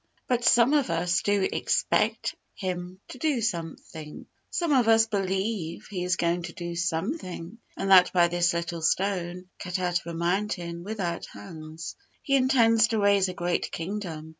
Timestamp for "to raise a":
12.87-13.35